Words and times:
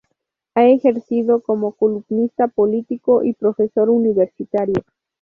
Ha 0.55 0.65
ejercido 0.65 1.41
como 1.41 1.73
columnista, 1.73 2.47
político 2.47 3.23
y 3.23 3.33
profesor 3.33 3.91
universitario. 3.91 4.83